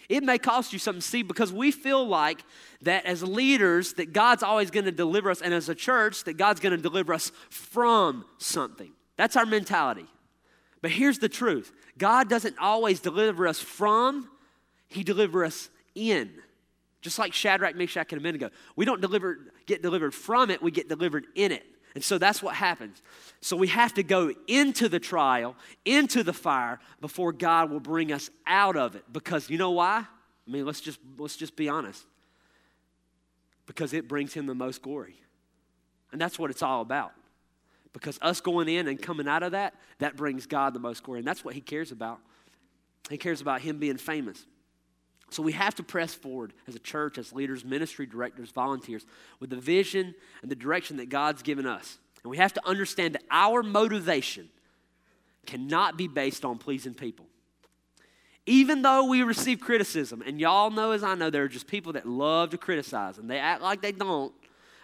[0.08, 1.02] It may cost you something.
[1.02, 2.44] See, because we feel like
[2.84, 6.38] that as leaders, that God's always going to deliver us, and as a church, that
[6.38, 8.91] God's going to deliver us from something.
[9.18, 10.06] That's our mentality.
[10.82, 14.30] But here's the truth God doesn't always deliver us from,
[14.88, 16.32] He delivers us in.
[17.02, 18.50] Just like Shadrach, Meshach, and Abednego.
[18.76, 21.64] We don't deliver, get delivered from it, we get delivered in it.
[21.96, 23.02] And so that's what happens.
[23.40, 25.56] So we have to go into the trial,
[25.86, 29.06] into the fire, before God will bring us out of it.
[29.12, 30.00] Because you know why?
[30.48, 32.04] I mean, let's just, let's just be honest.
[33.66, 35.16] Because it brings him the most glory.
[36.12, 37.14] And that's what it's all about.
[37.94, 41.20] Because us going in and coming out of that, that brings God the most glory.
[41.20, 42.20] And that's what he cares about.
[43.10, 44.46] He cares about him being famous.
[45.36, 49.06] So we have to press forward as a church, as leaders, ministry directors, volunteers,
[49.41, 51.98] with the vision and the direction that God's given us.
[52.24, 54.48] And we have to understand that our motivation
[55.45, 57.26] cannot be based on pleasing people.
[58.45, 61.91] Even though we receive criticism, and y'all know as I know, there are just people
[61.93, 64.34] that love to criticize, and they act like they don't.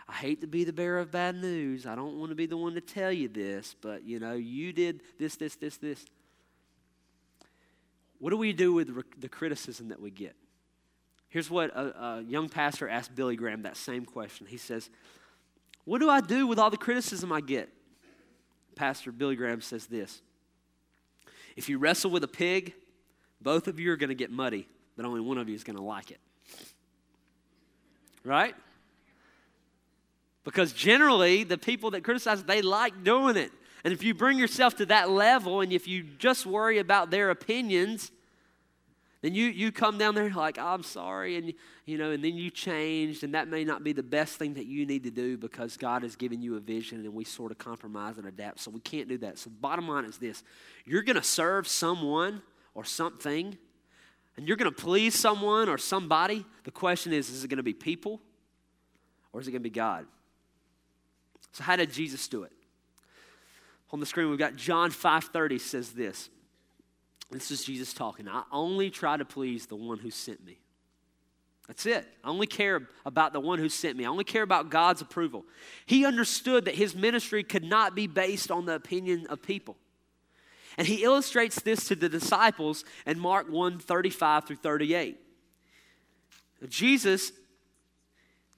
[0.09, 1.85] I hate to be the bearer of bad news.
[1.85, 4.73] I don't want to be the one to tell you this, but you know, you
[4.73, 6.05] did this, this, this, this.
[8.21, 10.35] What do we do with the criticism that we get?
[11.29, 14.45] Here's what a, a, young pastor asked Billy Graham that same question.
[14.45, 14.91] He says,
[15.85, 17.69] What do I do with all the criticism I get?
[18.75, 20.21] Pastor Billy Graham says this
[21.55, 22.75] If you wrestle with a pig,
[23.41, 25.77] both of you are going to get muddy, but only one of you is going
[25.77, 26.19] to like it.
[28.23, 28.53] Right?
[30.43, 33.51] Because generally, the people that criticize, they like doing it.
[33.83, 37.29] And if you bring yourself to that level and if you just worry about their
[37.29, 38.11] opinions,
[39.21, 41.53] then you, you come down there like, oh, I'm sorry, and
[41.85, 44.65] you know, and then you changed, and that may not be the best thing that
[44.65, 47.59] you need to do because God has given you a vision and we sort of
[47.59, 48.59] compromise and adapt.
[48.59, 49.37] So we can't do that.
[49.37, 50.43] So bottom line is this
[50.85, 52.41] you're gonna serve someone
[52.73, 53.57] or something,
[54.37, 56.43] and you're gonna please someone or somebody.
[56.63, 58.21] The question is, is it gonna be people
[59.33, 60.07] or is it gonna be God?
[61.51, 62.53] So how did Jesus do it?
[63.91, 66.29] On the screen, we've got John 5:30 says this.
[67.29, 68.27] This is Jesus talking.
[68.27, 70.59] I only try to please the one who sent me.
[71.67, 72.05] That's it.
[72.23, 74.03] I only care about the one who sent me.
[74.03, 75.45] I only care about God's approval.
[75.85, 79.77] He understood that his ministry could not be based on the opinion of people.
[80.77, 85.17] And he illustrates this to the disciples in Mark 1 35 through 38.
[86.67, 87.31] Jesus,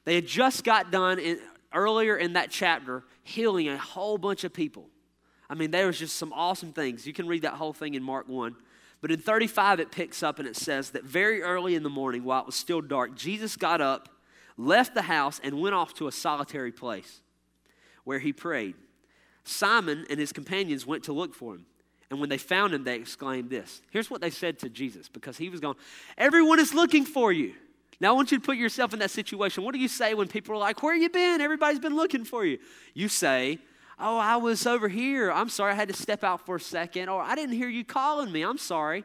[0.06, 1.40] they had just got done in,
[1.74, 4.90] earlier in that chapter healing a whole bunch of people.
[5.54, 7.06] I mean, there was just some awesome things.
[7.06, 8.56] You can read that whole thing in Mark 1.
[9.02, 12.24] But in 35, it picks up and it says that very early in the morning,
[12.24, 14.10] while it was still dark, Jesus got up,
[14.58, 17.22] left the house, and went off to a solitary place
[18.04, 18.74] where he prayed.
[19.44, 21.68] Simon and his companions went to look for him.
[22.10, 23.84] And when they found him, they exclaimed this.
[23.92, 25.76] Here's what they said to Jesus because he was gone.
[26.18, 27.54] Everyone is looking for you.
[28.00, 29.64] Now, I want you to put yourself in that situation.
[29.64, 31.42] What do you say when people are like, Where you been?
[31.42, 32.58] Everybody's been looking for you.
[32.96, 33.60] You say,
[34.00, 35.32] Oh, I was over here.
[35.32, 37.10] I'm sorry, I had to step out for a second.
[37.10, 38.42] Or I didn't hear you calling me.
[38.42, 39.04] I'm sorry.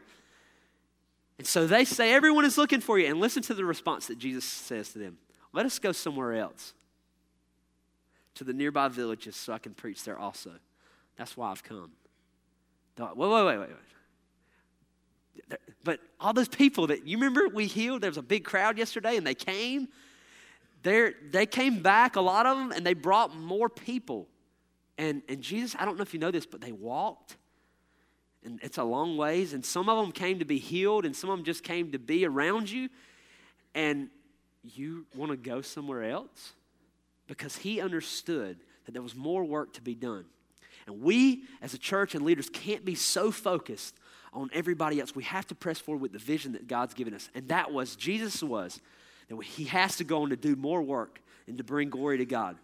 [1.38, 3.06] And so they say, Everyone is looking for you.
[3.06, 5.18] And listen to the response that Jesus says to them
[5.52, 6.72] Let us go somewhere else,
[8.34, 10.52] to the nearby villages, so I can preach there also.
[11.16, 11.90] That's why I've come.
[12.98, 13.68] Wait, wait, wait, wait, wait.
[15.84, 19.16] But all those people that you remember we healed, there was a big crowd yesterday
[19.16, 19.88] and they came.
[20.82, 24.26] they they came back, a lot of them, and they brought more people.
[24.98, 27.36] And, and Jesus, I don't know if you know this, but they walked.
[28.44, 29.54] And it's a long ways.
[29.54, 31.98] And some of them came to be healed, and some of them just came to
[31.98, 32.88] be around you.
[33.74, 34.10] And
[34.62, 36.52] you want to go somewhere else?
[37.28, 40.24] Because he understood that there was more work to be done.
[40.86, 43.94] And we, as a church and leaders, can't be so focused
[44.32, 45.14] on everybody else.
[45.14, 47.28] We have to press forward with the vision that God's given us.
[47.34, 48.80] And that was, Jesus was,
[49.28, 52.26] that he has to go on to do more work and to bring glory to
[52.26, 52.56] God.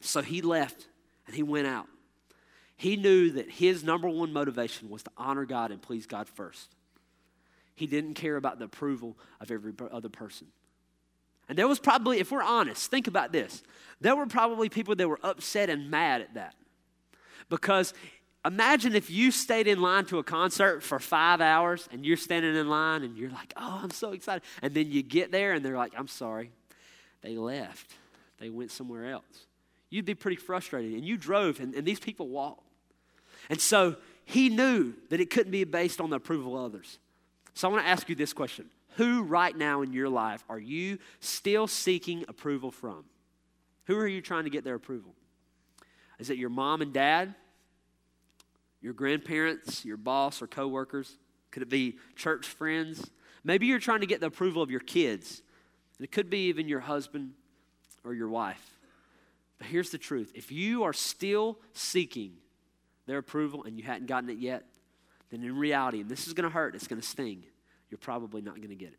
[0.00, 0.86] So he left
[1.26, 1.86] and he went out.
[2.76, 6.74] He knew that his number one motivation was to honor God and please God first.
[7.74, 10.48] He didn't care about the approval of every other person.
[11.48, 13.62] And there was probably, if we're honest, think about this.
[14.00, 16.54] There were probably people that were upset and mad at that.
[17.48, 17.92] Because
[18.44, 22.56] imagine if you stayed in line to a concert for five hours and you're standing
[22.56, 24.42] in line and you're like, oh, I'm so excited.
[24.62, 26.50] And then you get there and they're like, I'm sorry.
[27.22, 27.90] They left,
[28.38, 29.46] they went somewhere else.
[29.94, 30.94] You'd be pretty frustrated.
[30.94, 32.66] And you drove, and, and these people walked.
[33.48, 36.98] And so he knew that it couldn't be based on the approval of others.
[37.54, 40.58] So I want to ask you this question Who right now in your life are
[40.58, 43.04] you still seeking approval from?
[43.84, 45.14] Who are you trying to get their approval?
[46.18, 47.36] Is it your mom and dad?
[48.80, 51.18] Your grandparents, your boss or coworkers?
[51.52, 53.12] Could it be church friends?
[53.44, 55.40] Maybe you're trying to get the approval of your kids.
[55.98, 57.34] And It could be even your husband
[58.02, 58.73] or your wife.
[59.64, 62.34] But here's the truth if you are still seeking
[63.06, 64.66] their approval and you hadn't gotten it yet,
[65.30, 67.44] then in reality, and this is going to hurt, it's going to sting,
[67.88, 68.98] you're probably not going to get it.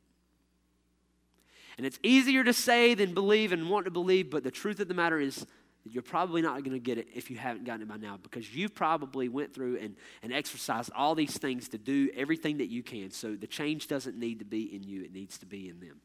[1.78, 4.88] And it's easier to say than believe and want to believe, but the truth of
[4.88, 5.36] the matter is
[5.84, 8.18] that you're probably not going to get it if you haven't gotten it by now
[8.24, 12.70] because you've probably went through and, and exercised all these things to do everything that
[12.70, 13.12] you can.
[13.12, 16.02] So the change doesn't need to be in you, it needs to be in them.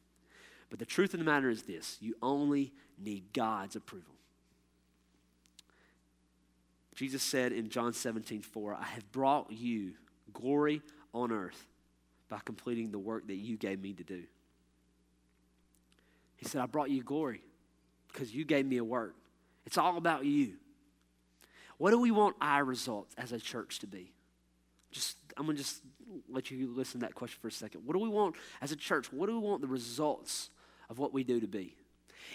[0.69, 4.20] But the truth of the matter is this you only need God's approval.
[6.95, 9.93] Jesus said in John 17, 4, I have brought you
[10.33, 10.83] glory
[11.15, 11.67] on earth
[12.29, 14.23] by completing the work that you gave me to do.
[16.37, 17.43] He said, I brought you glory
[18.13, 19.15] because you gave me a work.
[19.67, 20.55] It's all about you.
[21.77, 24.13] What do we want our results as a church to be?
[24.91, 25.83] Just I'm gonna just
[26.29, 27.87] let you listen to that question for a second.
[27.87, 29.13] What do we want as a church?
[29.13, 30.51] What do we want the results
[30.89, 31.77] of what we do to be?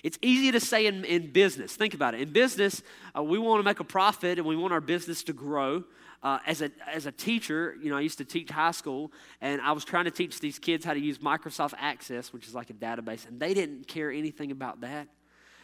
[0.04, 1.76] It's easy to say in, in business.
[1.76, 2.22] Think about it.
[2.22, 2.84] In business,
[3.18, 5.84] uh, we want to make a profit and we want our business to grow.
[6.24, 9.62] Uh, as, a, as a teacher, you know, I used to teach high school, and
[9.62, 12.72] I was trying to teach these kids how to use Microsoft Access, which is like
[12.72, 15.08] a database, and they didn't care anything about that.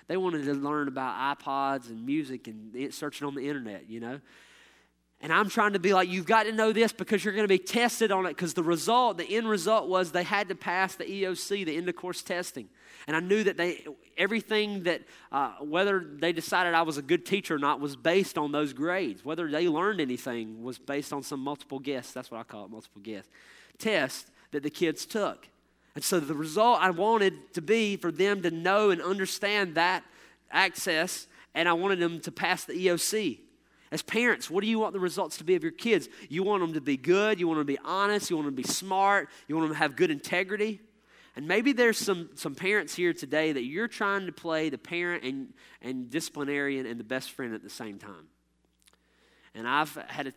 [0.08, 4.20] They wanted to learn about iPods and music and searching on the internet, you know.
[5.24, 7.48] And I'm trying to be like, you've got to know this because you're going to
[7.48, 8.30] be tested on it.
[8.30, 11.88] Because the result, the end result was they had to pass the EOC, the end
[11.88, 12.68] of course testing.
[13.06, 13.86] And I knew that they,
[14.18, 18.38] everything that, uh, whether they decided I was a good teacher or not, was based
[18.38, 19.24] on those grades.
[19.24, 22.12] Whether they learned anything was based on some multiple guess.
[22.12, 23.26] That's what I call it, multiple guess.
[23.78, 25.48] Test that the kids took.
[25.94, 30.04] And so the result I wanted to be for them to know and understand that
[30.52, 33.40] access, and I wanted them to pass the EOC.
[33.92, 36.08] As parents, what do you want the results to be of your kids?
[36.30, 38.56] You want them to be good, you want them to be honest, you want them
[38.56, 40.80] to be smart, you want them to have good integrity.
[41.36, 45.24] And maybe there's some, some parents here today that you're trying to play the parent
[45.24, 48.28] and, and disciplinarian and the best friend at the same time.
[49.56, 50.34] And I've had to,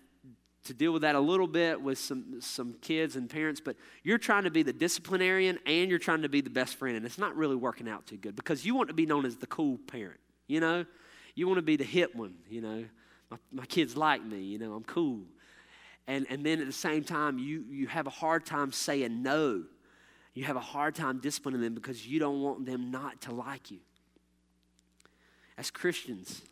[0.64, 4.18] to deal with that a little bit with some, some kids and parents, but you're
[4.18, 7.18] trying to be the disciplinarian and you're trying to be the best friend, and it's
[7.18, 9.78] not really working out too good because you want to be known as the cool
[9.86, 10.84] parent, you know?
[11.36, 12.84] You want to be the hip one, you know?
[13.30, 15.20] My, my kids like me, you know, I'm cool.
[16.06, 19.64] And, and then at the same time, you, you have a hard time saying no.
[20.34, 23.70] You have a hard time disciplining them because you don't want them not to like
[23.70, 23.78] you.
[25.56, 26.42] As Christians,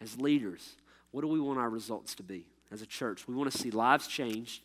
[0.00, 0.76] as leaders,
[1.10, 3.26] what do we want our results to be as a church?
[3.26, 4.62] We want to see lives changed,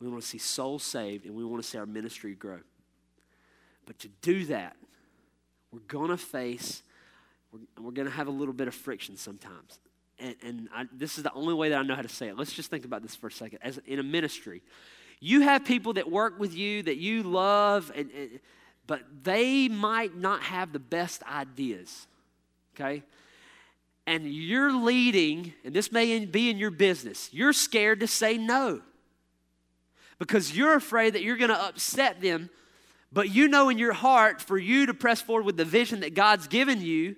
[0.00, 2.58] we want to see souls saved, and we want to see our ministry grow.
[3.86, 4.76] But to do that,
[5.72, 6.82] we're going to face,
[7.52, 9.78] we're, we're going to have a little bit of friction sometimes
[10.22, 12.38] and, and I, this is the only way that I know how to say it.
[12.38, 13.58] Let's just think about this for a second.
[13.62, 14.62] As in a ministry,
[15.20, 18.40] you have people that work with you that you love, and, and,
[18.86, 22.06] but they might not have the best ideas.
[22.74, 23.02] Okay,
[24.06, 27.28] and you're leading, and this may be in your business.
[27.32, 28.80] You're scared to say no
[30.18, 32.48] because you're afraid that you're going to upset them.
[33.12, 36.14] But you know in your heart, for you to press forward with the vision that
[36.14, 37.16] God's given you,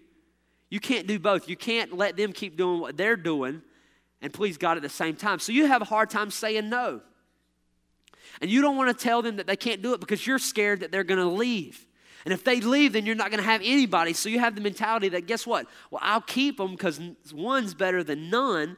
[0.74, 1.48] you can't do both.
[1.48, 3.62] You can't let them keep doing what they're doing
[4.20, 5.38] and please God at the same time.
[5.38, 7.00] So you have a hard time saying no.
[8.40, 10.80] And you don't want to tell them that they can't do it because you're scared
[10.80, 11.86] that they're going to leave.
[12.24, 14.14] And if they leave, then you're not going to have anybody.
[14.14, 15.68] So you have the mentality that, guess what?
[15.92, 17.00] Well, I'll keep them because
[17.32, 18.76] one's better than none.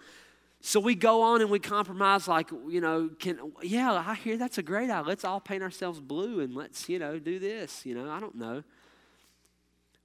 [0.60, 4.58] So we go on and we compromise, like, you know, can, yeah, I hear that's
[4.58, 5.02] a great idea.
[5.06, 7.86] Let's all paint ourselves blue and let's, you know, do this.
[7.86, 8.64] You know, I don't know.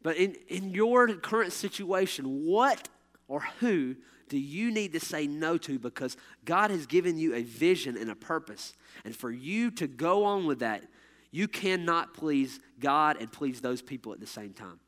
[0.03, 2.89] But in, in your current situation, what
[3.27, 3.95] or who
[4.29, 8.09] do you need to say no to because God has given you a vision and
[8.09, 8.73] a purpose?
[9.03, 10.83] And for you to go on with that,
[11.31, 14.79] you cannot please God and please those people at the same time.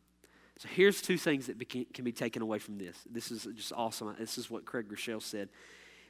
[0.59, 2.97] So here's two things that can be taken away from this.
[3.09, 4.15] This is just awesome.
[4.19, 5.49] This is what Craig Groeschel said.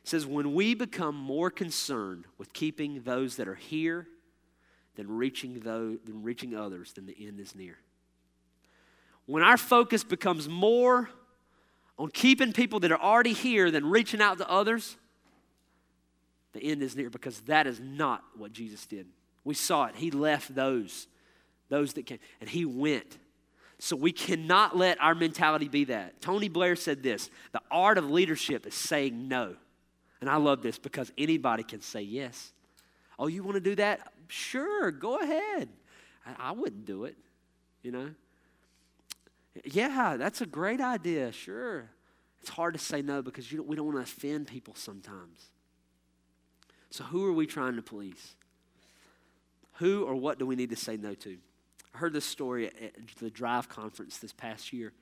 [0.03, 4.07] He says, When we become more concerned with keeping those that are here
[4.95, 7.77] than reaching, those, than reaching others, then the end is near.
[9.25, 11.09] When our focus becomes more
[11.97, 14.97] on keeping people that are already here than reaching out to others,
[16.53, 19.07] the end is near because that is not what Jesus did.
[19.43, 19.95] We saw it.
[19.95, 21.07] He left those,
[21.69, 23.17] those that came, and he went.
[23.79, 26.21] So we cannot let our mentality be that.
[26.21, 29.55] Tony Blair said this the art of leadership is saying no.
[30.21, 32.53] And I love this because anybody can say yes.
[33.19, 34.13] Oh, you want to do that?
[34.29, 35.67] Sure, go ahead.
[36.25, 37.17] I, I wouldn't do it,
[37.81, 38.11] you know.
[39.65, 41.89] Yeah, that's a great idea, sure.
[42.41, 45.49] It's hard to say no because don't, we don't want to offend people sometimes.
[46.89, 48.35] So, who are we trying to please?
[49.77, 51.37] Who or what do we need to say no to?
[51.93, 54.93] I heard this story at the Drive conference this past year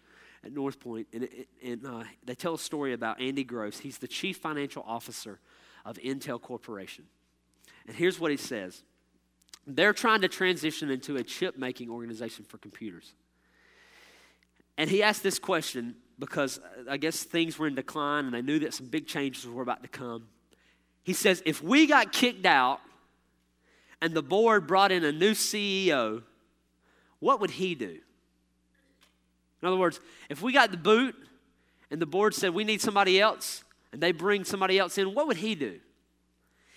[0.43, 3.79] at North Point, and, it, and uh, they tell a story about Andy Gross.
[3.79, 5.39] He's the chief financial officer
[5.85, 7.05] of Intel Corporation.
[7.87, 8.83] And here's what he says
[9.65, 13.13] They're trying to transition into a chip making organization for computers.
[14.77, 18.41] And he asked this question because uh, I guess things were in decline and they
[18.41, 20.27] knew that some big changes were about to come.
[21.03, 22.79] He says, If we got kicked out
[24.01, 26.23] and the board brought in a new CEO,
[27.19, 27.99] what would he do?
[29.61, 29.99] In other words,
[30.29, 31.15] if we got the boot
[31.91, 35.27] and the board said we need somebody else and they bring somebody else in, what
[35.27, 35.79] would he do?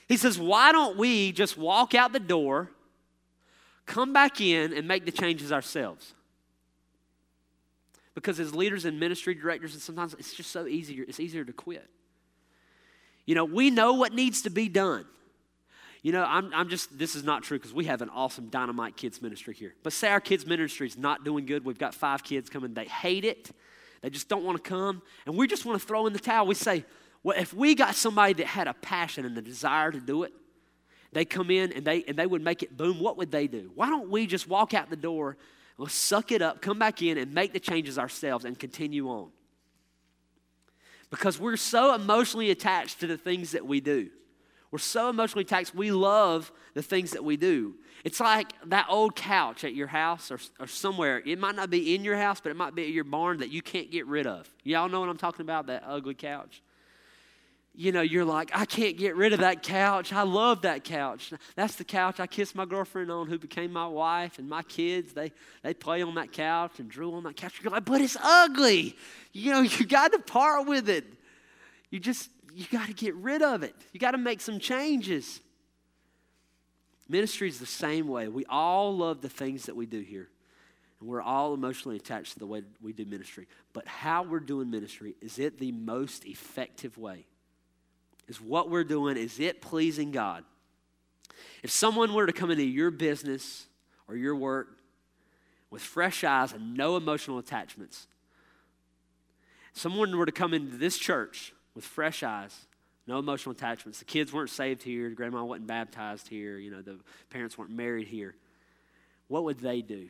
[0.09, 2.71] He says, Why don't we just walk out the door,
[3.87, 6.15] come back in, and make the changes ourselves?
[8.15, 11.53] Because as leaders and ministry directors, and sometimes it's just so easier, it's easier to
[11.53, 11.89] quit.
[13.27, 15.07] You know, we know what needs to be done.
[16.03, 18.97] You know, I'm, I'm just, this is not true because we have an awesome dynamite
[18.97, 19.75] kids ministry here.
[19.83, 21.65] But say our kids ministry is not doing good.
[21.65, 22.75] We've got five kids coming.
[22.75, 23.51] They hate it.
[24.03, 25.01] They just don't want to come.
[25.25, 26.47] And we just want to throw in the towel.
[26.47, 26.85] We say,
[27.23, 30.35] well, if we got somebody that had a passion and a desire to do it,
[31.13, 33.73] they come in and they, and they would make it boom, what would they do?
[33.75, 35.39] Why don't we just walk out the door,
[35.79, 39.31] let's suck it up, come back in and make the changes ourselves and continue on?
[41.11, 44.11] Because we're so emotionally attached to the things that we do.
[44.71, 47.75] We're so emotionally attached, we love the things that we do.
[48.03, 51.23] It's like that old couch at your house or, or somewhere.
[51.25, 53.51] It might not be in your house, but it might be at your barn that
[53.51, 54.53] you can't get rid of.
[54.65, 55.67] Y'all know what I'm talking about?
[55.67, 56.63] That ugly couch
[57.77, 60.13] you know, you're like, I can't get rid of that couch.
[60.13, 61.33] I love that couch.
[61.57, 65.13] That's the couch I kissed my girlfriend on who became my wife, and my kids,
[65.13, 67.61] they, they play on that couch and drool on that couch.
[67.63, 68.97] You're like, but it's ugly.
[69.33, 71.05] You know, you got to part with it.
[71.91, 73.75] You just, you got to get rid of it.
[73.93, 75.41] You got to make some changes.
[77.09, 78.29] Ministry is the same way.
[78.29, 80.29] We all love the things that we do here.
[81.01, 83.49] And we're all emotionally attached to the way we do ministry.
[83.73, 87.27] But how we're doing ministry, is it the most effective way?
[88.29, 90.45] Is what we're doing, is it pleasing God?
[91.63, 93.67] If someone were to come into your business
[94.09, 94.69] or your work
[95.71, 98.07] with fresh eyes and no emotional attachments,
[99.73, 102.67] someone were to come into this church with fresh eyes,
[103.07, 106.99] no emotional attachments, the kids weren't saved here, grandma wasn't baptized here, you know, the
[107.29, 108.35] parents weren't married here,
[109.29, 110.09] what would they do?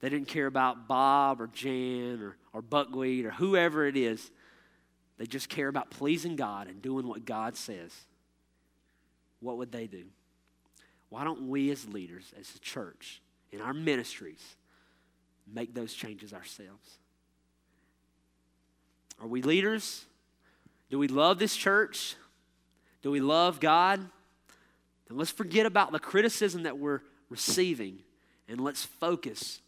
[0.00, 4.30] They didn't care about Bob or Jan or, or Buckwheat or whoever it is.
[5.18, 7.92] They just care about pleasing God and doing what God says.
[9.40, 10.04] What would they do?
[11.10, 14.56] Why don't we, as leaders, as a church, in our ministries,
[15.52, 16.98] make those changes ourselves?
[19.20, 20.04] Are we leaders?
[20.90, 22.14] Do we love this church?
[23.02, 23.98] Do we love God?
[25.08, 27.98] Then let's forget about the criticism that we're receiving
[28.48, 29.60] and let's focus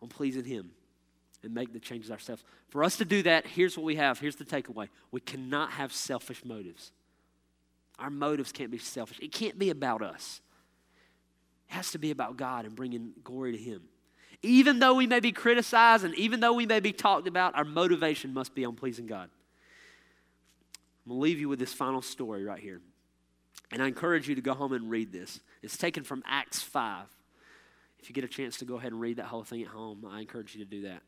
[0.00, 0.70] on pleasing Him
[1.42, 2.42] and make the changes ourselves.
[2.68, 4.18] For us to do that, here's what we have.
[4.18, 6.92] Here's the takeaway we cannot have selfish motives.
[7.98, 10.40] Our motives can't be selfish, it can't be about us.
[11.68, 13.82] It has to be about God and bringing glory to Him.
[14.42, 17.64] Even though we may be criticized and even though we may be talked about, our
[17.64, 19.28] motivation must be on pleasing God.
[21.04, 22.80] I'm going to leave you with this final story right here.
[23.70, 25.40] And I encourage you to go home and read this.
[25.62, 27.06] It's taken from Acts 5.
[27.98, 30.06] If you get a chance to go ahead and read that whole thing at home,
[30.08, 31.02] I encourage you to do that.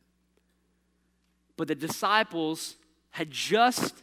[1.61, 2.77] But the disciples
[3.11, 3.95] had just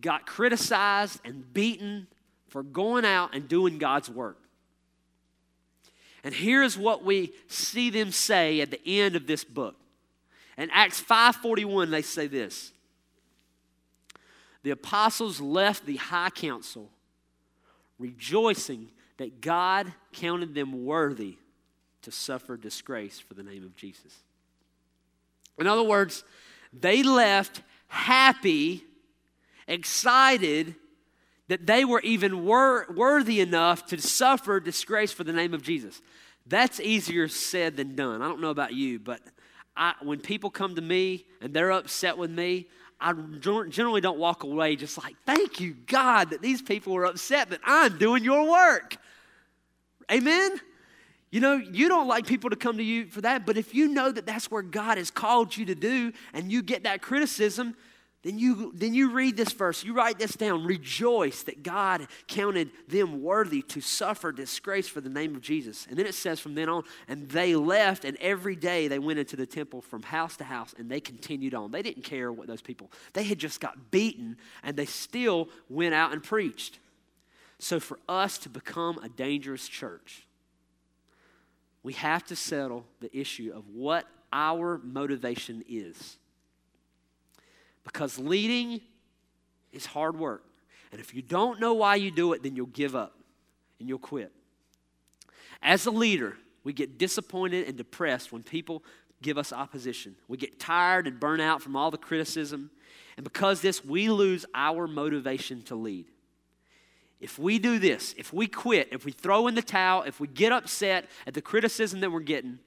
[0.00, 2.06] got criticized and beaten
[2.46, 4.38] for going out and doing God's work.
[6.22, 9.74] And here is what we see them say at the end of this book.
[10.56, 12.72] In Acts 5:41 they say this.
[14.62, 16.92] The apostles left the high council
[17.98, 21.38] rejoicing that God counted them worthy
[22.02, 24.22] to suffer disgrace for the name of Jesus.
[25.58, 26.24] In other words,
[26.72, 28.84] they left happy,
[29.66, 30.74] excited
[31.48, 36.00] that they were even wor- worthy enough to suffer disgrace for the name of Jesus.
[36.46, 38.22] That's easier said than done.
[38.22, 39.20] I don't know about you, but
[39.76, 42.68] I, when people come to me and they're upset with me,
[43.00, 43.14] I
[43.70, 47.60] generally don't walk away just like, thank you, God, that these people are upset that
[47.64, 48.96] I'm doing your work.
[50.12, 50.60] Amen?
[51.30, 53.88] You know, you don't like people to come to you for that, but if you
[53.88, 57.76] know that that's where God has called you to do and you get that criticism,
[58.22, 60.64] then you, then you read this verse, you write this down.
[60.64, 65.86] Rejoice that God counted them worthy to suffer disgrace for the name of Jesus.
[65.88, 69.20] And then it says from then on, and they left, and every day they went
[69.20, 71.70] into the temple from house to house, and they continued on.
[71.70, 75.94] They didn't care what those people, they had just got beaten, and they still went
[75.94, 76.78] out and preached.
[77.58, 80.26] So for us to become a dangerous church,
[81.82, 86.18] we have to settle the issue of what our motivation is.
[87.84, 88.80] Because leading
[89.72, 90.44] is hard work.
[90.92, 93.14] And if you don't know why you do it, then you'll give up
[93.78, 94.32] and you'll quit.
[95.62, 98.82] As a leader, we get disappointed and depressed when people
[99.22, 100.16] give us opposition.
[100.28, 102.70] We get tired and burn out from all the criticism.
[103.16, 106.06] And because this, we lose our motivation to lead.
[107.20, 110.26] If we do this, if we quit, if we throw in the towel, if we
[110.26, 112.58] get upset at the criticism that we're getting,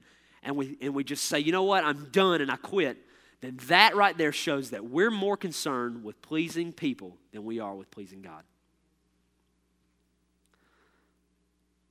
[0.44, 2.98] and we, and we just say, you know what, I'm done and I quit,
[3.40, 7.74] then that right there shows that we're more concerned with pleasing people than we are
[7.74, 8.44] with pleasing God.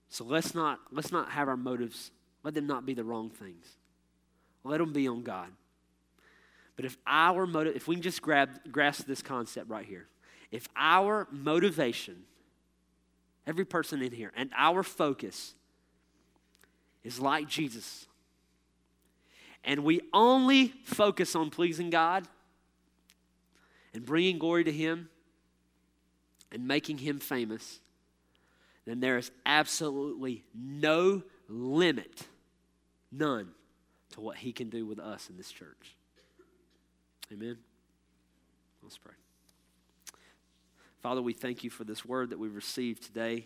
[0.10, 2.12] So let's not, let's not have our motives,
[2.44, 3.66] let them not be the wrong things.
[4.64, 5.50] Let them be on God.
[6.76, 10.08] But if our motive, if we can just grab, grasp this concept right here,
[10.52, 12.24] if our motivation,
[13.46, 15.54] every person in here, and our focus
[17.04, 18.08] is like Jesus,
[19.64, 22.28] and we only focus on pleasing God
[23.94, 25.10] and bringing glory to Him
[26.52, 27.80] and making Him famous,
[28.86, 32.24] then there is absolutely no limit,
[33.12, 33.50] none,
[34.12, 35.96] to what He can do with us in this church.
[37.32, 37.58] Amen.
[38.82, 39.23] Let's pray.
[41.04, 43.46] Father, we thank you for this word that we've received today.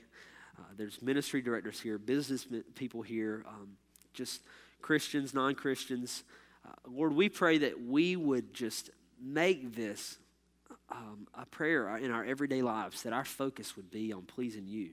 [0.60, 2.46] Uh, there's ministry directors here, business
[2.76, 3.70] people here, um,
[4.14, 4.42] just
[4.80, 6.24] Christians, non Christians.
[6.64, 10.20] Uh, Lord, we pray that we would just make this
[10.92, 14.92] um, a prayer in our everyday lives, that our focus would be on pleasing you.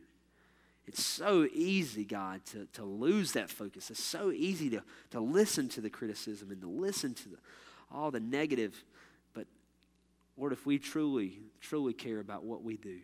[0.86, 3.90] It's so easy, God, to, to lose that focus.
[3.90, 7.36] It's so easy to, to listen to the criticism and to listen to the,
[7.92, 8.82] all the negative.
[10.36, 12.98] Lord, if we truly, truly care about what we do,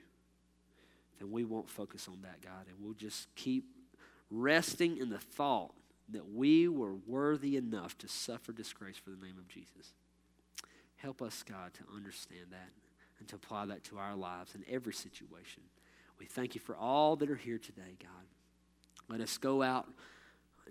[1.18, 2.66] then we won't focus on that, God.
[2.68, 3.64] And we'll just keep
[4.30, 5.72] resting in the thought
[6.08, 9.92] that we were worthy enough to suffer disgrace for the name of Jesus.
[10.96, 12.70] Help us, God, to understand that
[13.18, 15.62] and to apply that to our lives in every situation.
[16.18, 18.26] We thank you for all that are here today, God.
[19.08, 19.88] Let us go out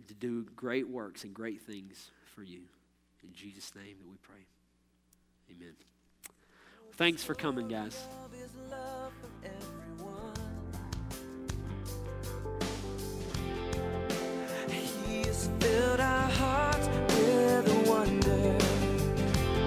[0.08, 2.62] to do great works and great things for you.
[3.24, 4.46] In Jesus' name that we pray.
[5.52, 5.74] Amen.
[7.00, 7.98] Thanks for coming, guys.
[15.62, 18.59] filled our hearts with wonder.